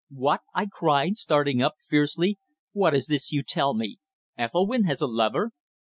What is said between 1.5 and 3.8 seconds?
up, fiercely. "What is this you tell